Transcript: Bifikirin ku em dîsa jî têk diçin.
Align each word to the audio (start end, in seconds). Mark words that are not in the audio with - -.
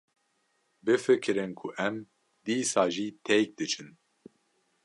Bifikirin 0.85 1.51
ku 1.59 1.67
em 1.85 1.95
dîsa 2.43 2.83
jî 2.95 3.07
têk 3.25 3.49
diçin. 3.57 3.89